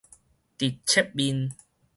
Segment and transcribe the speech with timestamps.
[0.57, 1.53] 直切面